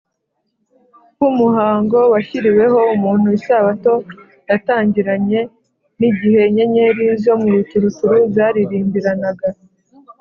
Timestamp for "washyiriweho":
2.13-2.79